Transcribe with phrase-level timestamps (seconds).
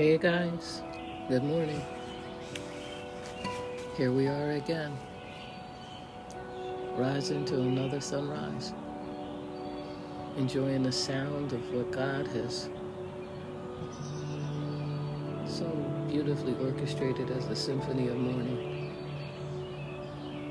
[0.00, 0.80] Hey guys,
[1.28, 1.84] good morning.
[3.98, 4.96] Here we are again,
[6.96, 8.72] rising to another sunrise,
[10.38, 12.70] enjoying the sound of what God has
[15.44, 15.66] so
[16.08, 18.94] beautifully orchestrated as the symphony of morning.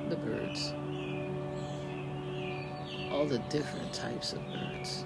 [0.10, 0.74] The birds,
[3.12, 5.06] all the different types of birds,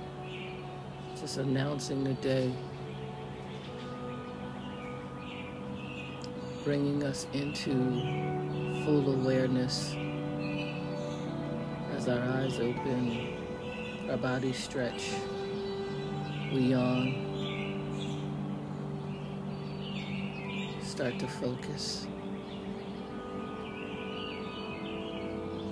[1.17, 2.53] just announcing the day
[6.63, 7.71] bringing us into
[8.85, 9.93] full awareness
[11.93, 15.11] as our eyes open, our bodies stretch,
[16.53, 17.19] we yawn,
[20.81, 22.07] start to focus,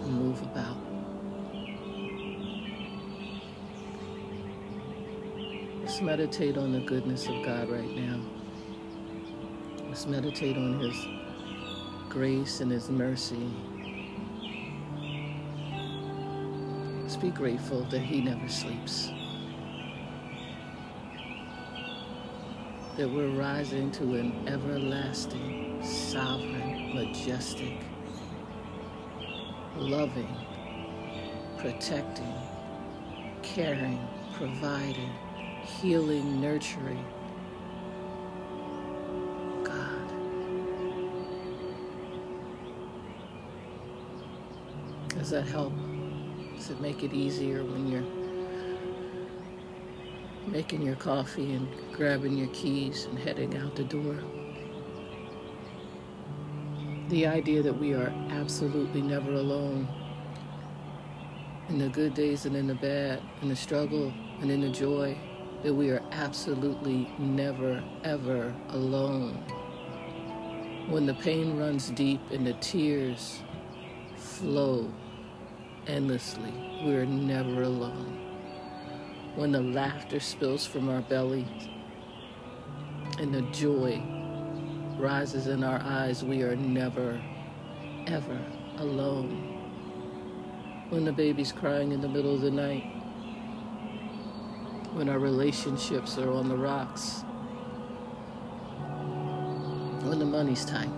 [0.06, 0.78] move about.
[5.80, 8.41] Let's meditate on the goodness of God right now.
[10.08, 10.96] Meditate on His
[12.10, 13.50] grace and His mercy.
[17.02, 19.12] Let's be grateful that He never sleeps.
[22.98, 27.78] That we're rising to an everlasting, sovereign, majestic,
[29.76, 30.36] loving,
[31.58, 32.34] protecting,
[33.44, 34.00] caring,
[34.34, 35.12] providing,
[35.64, 37.06] healing, nurturing,
[45.32, 45.72] Does that help?
[46.58, 48.04] Does it make it easier when you're
[50.46, 54.20] making your coffee and grabbing your keys and heading out the door?
[57.08, 59.88] The idea that we are absolutely never alone
[61.70, 65.18] in the good days and in the bad, in the struggle and in the joy,
[65.64, 69.36] that we are absolutely never, ever alone.
[70.90, 73.40] When the pain runs deep and the tears
[74.18, 74.92] flow
[75.88, 76.54] endlessly.
[76.84, 78.20] We're never alone.
[79.36, 81.70] When the laughter spills from our bellies
[83.18, 84.02] and the joy
[85.00, 87.22] rises in our eyes, we are never,
[88.08, 88.40] ever
[88.78, 89.58] alone.
[90.90, 92.84] When the baby's crying in the middle of the night,
[94.94, 97.24] when our relationships are on the rocks,
[100.06, 100.90] when the money's tight,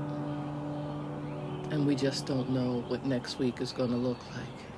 [1.71, 4.72] and we just don't know what next week is going to look like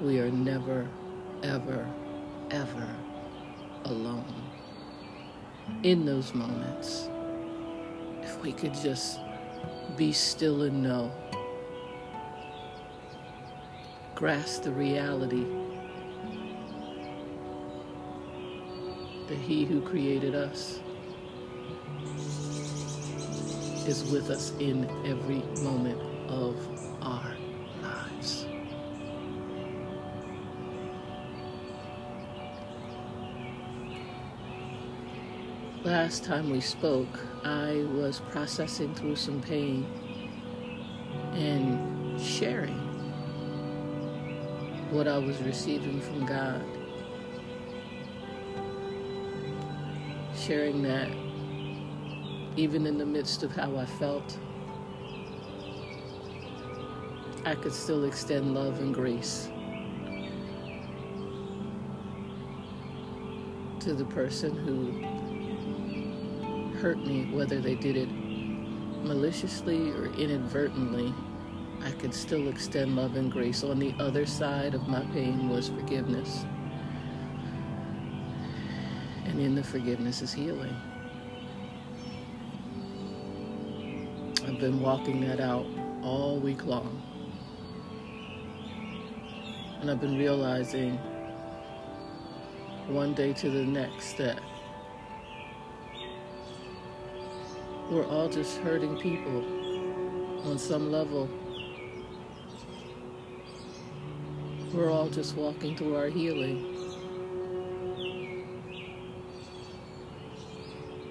[0.00, 0.86] we are never,
[1.42, 1.88] ever,
[2.50, 2.88] ever
[3.84, 4.32] alone.
[5.82, 7.08] In those moments,
[8.22, 9.18] if we could just
[9.96, 11.12] be still and know,
[14.14, 15.44] grasp the reality
[19.26, 20.78] that He who created us
[23.86, 26.77] is with us in every moment of
[35.88, 39.86] Last time we spoke, I was processing through some pain
[41.32, 42.76] and sharing
[44.90, 46.62] what I was receiving from God.
[50.36, 51.08] Sharing that
[52.58, 54.38] even in the midst of how I felt,
[57.46, 59.48] I could still extend love and grace
[63.80, 65.27] to the person who
[66.78, 68.08] hurt me, whether they did it
[69.02, 71.12] maliciously or inadvertently,
[71.82, 73.62] I could still extend love and grace.
[73.64, 76.44] On the other side of my pain was forgiveness.
[79.24, 80.74] And in the forgiveness is healing.
[84.46, 85.66] I've been walking that out
[86.02, 87.02] all week long.
[89.80, 90.96] And I've been realizing
[92.88, 94.40] one day to the next that
[97.90, 99.44] we're all just hurting people
[100.44, 101.28] on some level.
[104.74, 106.74] We're all just walking through our healing.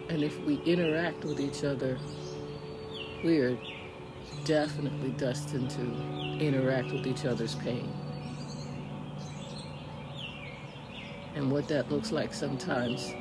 [0.10, 1.98] And if we interact with each other,
[3.24, 3.58] we are
[4.46, 5.82] definitely destined to
[6.40, 7.92] interact with each other's pain.
[11.34, 13.14] And what that looks like sometimes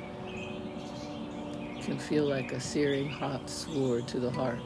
[1.86, 4.58] can feel like a searing hot sword to the heart.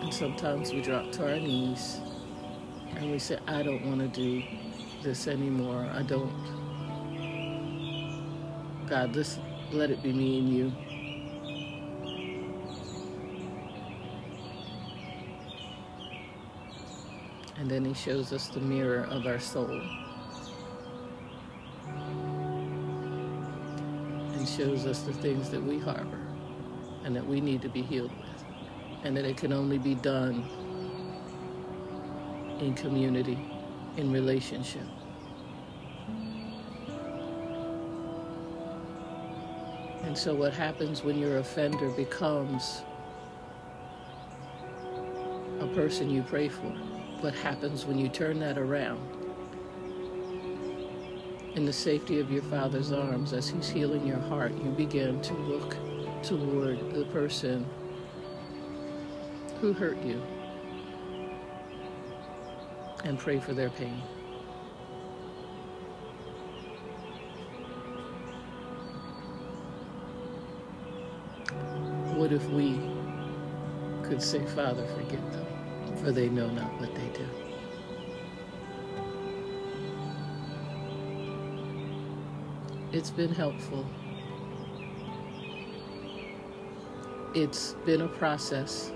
[0.00, 2.00] And sometimes we drop to our knees
[2.96, 4.42] and we say, I don't want to do
[5.02, 5.86] this anymore.
[5.92, 6.32] I don't.
[8.88, 9.38] God, this,
[9.72, 10.72] let it be me and you.
[17.58, 19.80] And then he shows us the mirror of our soul.
[24.32, 26.20] And shows us the things that we harbor
[27.04, 28.44] and that we need to be healed with.
[29.02, 30.44] And that it can only be done
[32.60, 33.38] in community,
[33.96, 34.86] in relationship.
[40.02, 42.82] And so, what happens when your offender becomes
[45.60, 46.87] a person you pray for?
[47.20, 49.00] What happens when you turn that around?
[51.56, 55.34] In the safety of your Father's arms, as He's healing your heart, you begin to
[55.34, 55.76] look
[56.22, 57.66] toward the person
[59.60, 60.22] who hurt you
[63.04, 64.00] and pray for their pain.
[72.14, 72.78] What if we
[74.04, 75.47] could say, Father, forgive them,
[76.00, 77.26] for they know not what they do?
[82.92, 83.84] It's been helpful.
[87.34, 88.90] It's been a process.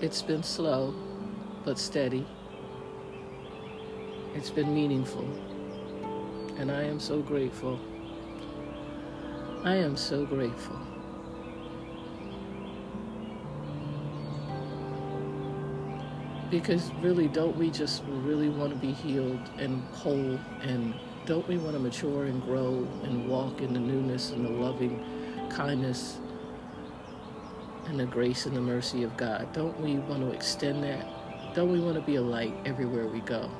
[0.00, 0.94] It's been slow
[1.64, 2.26] but steady.
[4.34, 5.28] It's been meaningful.
[6.56, 7.78] And I am so grateful.
[9.64, 10.78] I am so grateful.
[16.50, 20.38] Because really, don't we just really want to be healed and whole?
[20.62, 20.94] And
[21.26, 25.04] don't we want to mature and grow and walk in the newness and the loving
[25.50, 26.18] kindness
[27.86, 29.52] and the grace and the mercy of God?
[29.52, 31.06] Don't we want to extend that?
[31.54, 33.50] Don't we want to be a light everywhere we go?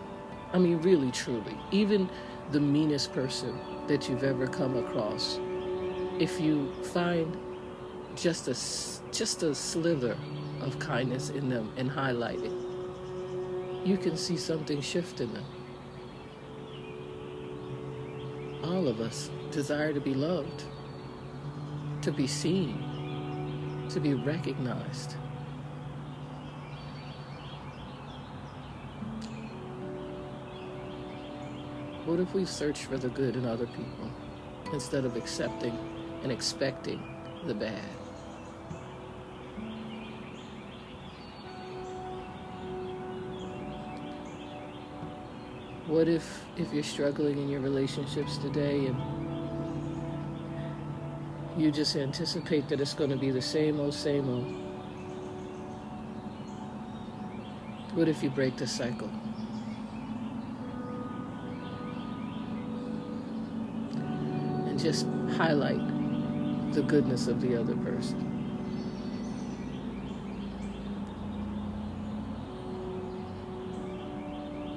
[0.55, 1.59] I mean, really, truly.
[1.71, 2.09] Even
[2.53, 5.39] the meanest person that you've ever come across,
[6.19, 7.37] if you find
[8.15, 10.17] just a, just a slither
[10.63, 12.53] of kindness in them and highlight it,
[13.85, 15.45] you can see something shift in them.
[18.65, 20.65] All of us desire to be loved,
[22.03, 25.17] to be seen, to be recognized.
[32.05, 34.11] What if we search for the good in other people
[34.73, 35.77] instead of accepting
[36.23, 37.03] and expecting
[37.47, 37.85] the bad?
[45.89, 48.97] What if if you're struggling in your relationships today and
[51.57, 54.45] you just anticipate that it's going to be the same old, same old?
[57.97, 59.09] What if you break the cycle?
[64.69, 65.07] And just
[65.39, 65.81] highlight
[66.75, 68.38] the goodness of the other person.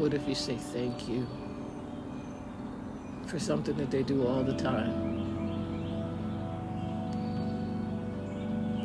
[0.01, 1.27] What if you say thank you
[3.27, 4.89] for something that they do all the time?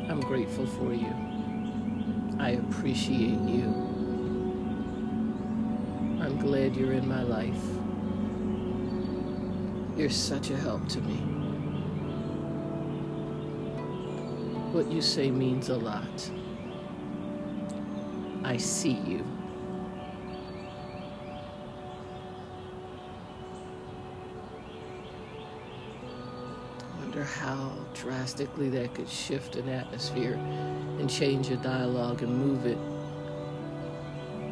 [0.07, 1.11] I'm grateful for you.
[2.37, 3.63] I appreciate you.
[6.21, 7.63] I'm glad you're in my life.
[9.97, 11.15] You're such a help to me.
[14.71, 16.29] What you say means a lot.
[18.43, 19.36] I see you.
[27.27, 32.77] How drastically that could shift an atmosphere and change a dialogue and move it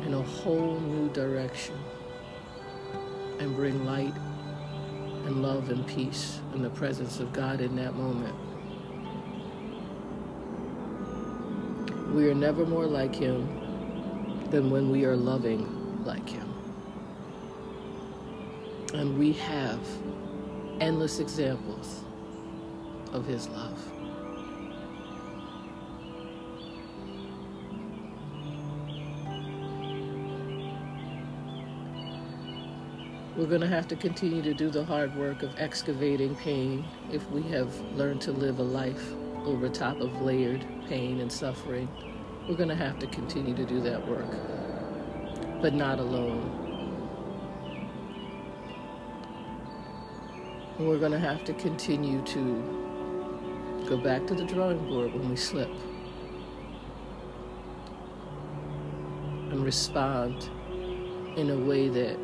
[0.06, 1.76] in a whole new direction
[3.40, 4.14] and bring light
[5.26, 8.36] and love and peace and the presence of God in that moment.
[12.14, 13.48] We are never more like Him
[14.52, 16.54] than when we are loving like Him.
[18.94, 19.80] And we have
[20.80, 22.05] endless examples
[23.16, 23.82] of His love.
[33.38, 37.30] We're going to have to continue to do the hard work of excavating pain if
[37.32, 41.90] we have learned to live a life over top of layered pain and suffering.
[42.48, 44.32] We're going to have to continue to do that work,
[45.62, 46.62] but not alone.
[50.80, 52.95] We're going to have to continue to
[53.88, 55.70] Go back to the drawing board when we slip.
[59.52, 60.50] And respond
[61.38, 62.18] in a way that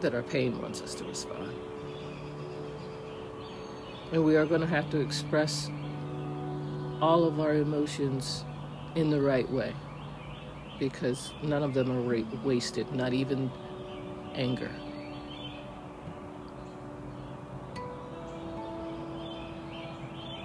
[0.00, 1.52] that our pain wants us to respond.
[4.12, 5.70] And we are going to have to express
[7.00, 8.44] all of our emotions
[8.94, 9.74] in the right way
[10.78, 13.50] because none of them are wasted, not even
[14.34, 14.70] anger.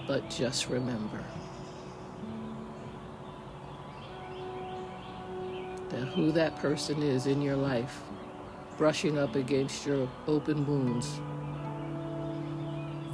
[0.07, 1.24] But just remember
[5.89, 8.01] that who that person is in your life,
[8.77, 11.19] brushing up against your open wounds,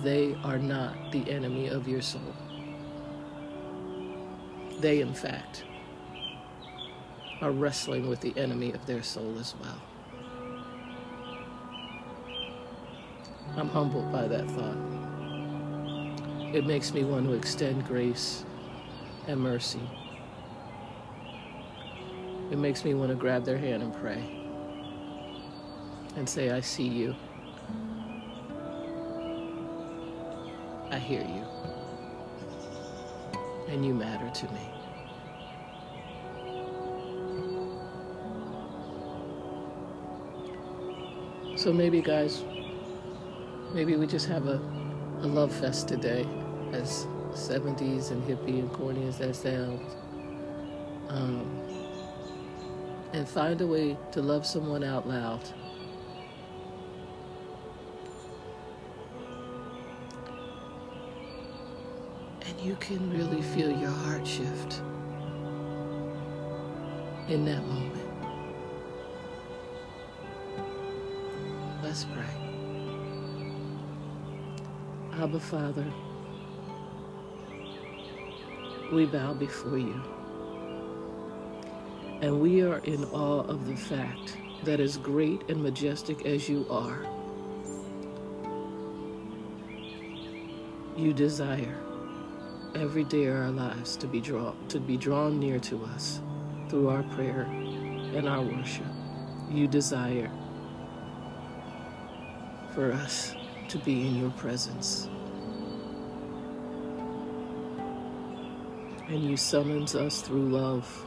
[0.04, 2.34] they are not the enemy of your soul.
[4.80, 5.66] They, in fact,
[7.42, 9.82] are wrestling with the enemy of their soul as well.
[13.58, 14.99] I'm humbled by that thought.
[16.52, 18.44] It makes me want to extend grace
[19.28, 19.82] and mercy.
[22.52, 24.24] It makes me want to grab their hand and pray
[26.16, 27.16] and say, I see you.
[30.90, 31.46] I hear you.
[33.68, 34.72] And you matter to me.
[41.56, 42.44] So maybe, guys,
[43.74, 44.60] maybe we just have a,
[45.22, 46.26] a love fest today,
[46.74, 49.96] as 70s and hippie and corny as that sounds.
[51.10, 51.70] Um,
[53.14, 55.42] and find a way to love someone out loud.
[62.46, 64.82] And you can really feel your heart shift
[67.28, 68.10] in that moment.
[71.84, 72.50] Let's pray.
[75.14, 75.86] Abba Father,
[78.92, 80.02] we bow before you.
[82.22, 86.66] And we are in awe of the fact that as great and majestic as you
[86.70, 87.06] are,
[90.98, 91.78] you desire
[92.76, 96.22] every day of our lives to be drawn to be drawn near to us
[96.70, 98.86] through our prayer and our worship.
[99.50, 100.30] You desire
[102.76, 103.34] for us
[103.70, 105.10] to be in your presence.
[109.10, 111.06] And you summons us through love.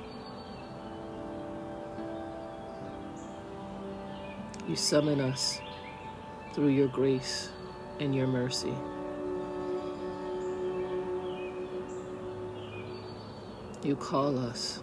[4.68, 5.60] You summon us
[6.52, 7.50] through your grace
[8.00, 8.74] and your mercy.
[13.84, 14.80] You call us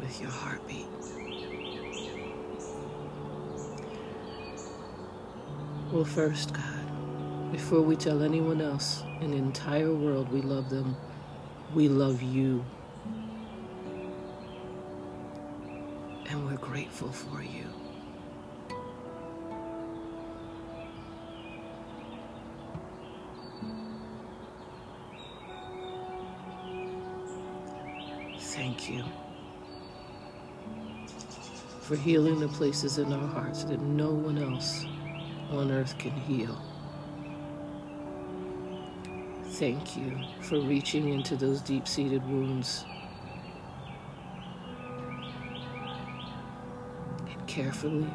[0.00, 0.86] with your heartbeat.
[5.92, 6.71] Well, first, God,
[7.52, 10.96] before we tell anyone else in the entire world we love them,
[11.74, 12.64] we love you.
[16.30, 17.66] And we're grateful for you.
[28.38, 29.04] Thank you
[31.82, 34.86] for healing the places in our hearts that no one else
[35.50, 36.71] on earth can heal.
[39.62, 42.84] Thank you for reaching into those deep seated wounds
[47.28, 48.08] and carefully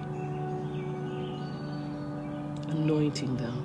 [2.67, 3.63] anointing them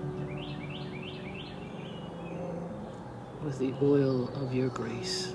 [3.43, 5.33] with the oil of your grace.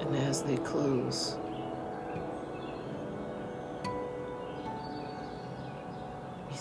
[0.00, 1.36] And as they close,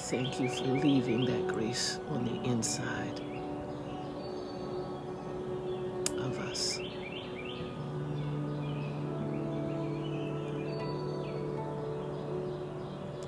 [0.10, 3.22] thank you for leaving that grace on the inside
[6.18, 6.80] of us.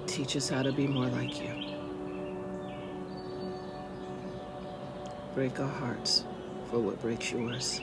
[0.07, 1.53] Teach us how to be more like you.
[5.35, 6.23] Break our hearts
[6.71, 7.79] for what breaks yours.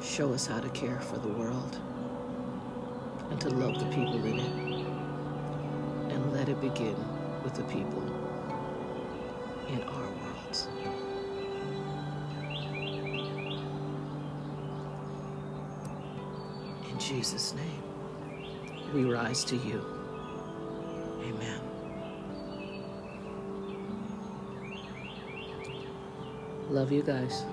[0.00, 1.76] Show us how to care for the world
[3.30, 4.65] and to love the people in it.
[6.56, 6.96] It begin
[7.44, 8.02] with the people
[9.68, 10.68] in our worlds.
[16.90, 17.82] In Jesus' name,
[18.94, 19.84] we rise to you.
[21.22, 21.60] Amen.
[26.70, 27.44] Love you guys.